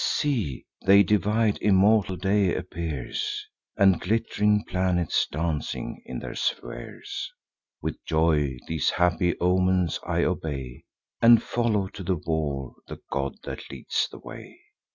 See, 0.03 0.65
they 0.83 1.03
divide; 1.03 1.59
immortal 1.61 2.15
day 2.15 2.55
appears, 2.55 3.45
And 3.77 4.01
glitt'ring 4.01 4.63
planets 4.67 5.27
dancing 5.31 6.01
in 6.07 6.17
their 6.17 6.33
spheres! 6.33 7.29
With 7.83 8.03
joy, 8.07 8.57
these 8.67 8.89
happy 8.89 9.39
omens 9.39 9.99
I 10.03 10.23
obey, 10.23 10.85
And 11.21 11.43
follow 11.43 11.87
to 11.89 12.01
the 12.01 12.15
war 12.15 12.73
the 12.87 12.99
god 13.11 13.35
that 13.43 13.69
leads 13.69 14.07
the 14.09 14.17
way." 14.17 14.59